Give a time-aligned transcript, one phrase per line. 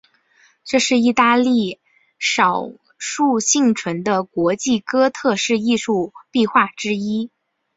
[0.63, 1.79] 这是意大利
[2.17, 7.29] 少数幸存的国际哥特式艺术壁画之一。